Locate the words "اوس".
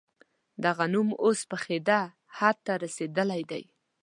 1.23-1.39